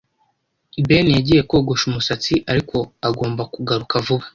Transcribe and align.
Ben 0.87 1.05
yagiye 1.17 1.41
kogosha 1.49 1.85
umusatsi, 1.87 2.33
ariko 2.51 2.77
agomba 3.07 3.41
kugaruka 3.53 3.95
vuba. 4.05 4.25